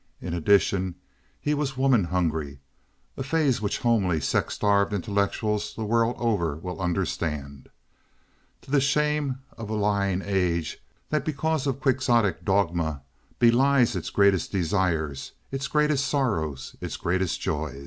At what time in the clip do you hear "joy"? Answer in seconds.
17.39-17.79